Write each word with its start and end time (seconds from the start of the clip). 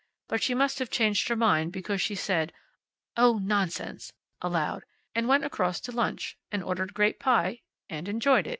But 0.27 0.41
she 0.41 0.55
must 0.55 0.79
have 0.79 0.89
changed 0.89 1.27
her 1.29 1.35
mind, 1.35 1.71
because 1.71 2.01
she 2.01 2.15
said, 2.15 2.53
"Oh, 3.15 3.37
nonsense!" 3.37 4.11
aloud. 4.41 4.83
And 5.13 5.27
went 5.27 5.45
across 5.45 5.79
to 5.81 5.91
lunch. 5.91 6.39
And 6.51 6.63
ordered 6.63 6.95
grape 6.95 7.19
pie. 7.19 7.61
And 7.87 8.07
enjoyed 8.09 8.47
it. 8.47 8.49